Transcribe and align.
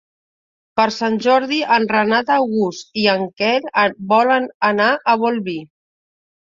Per 0.79 0.85
Sant 0.95 1.19
Jordi 1.25 1.59
en 1.75 1.85
Renat 1.93 2.33
August 2.37 2.99
i 3.03 3.07
en 3.15 3.29
Quel 3.43 3.95
volen 4.17 4.53
anar 4.73 4.91
a 5.15 5.19
Bolvir. 5.27 5.61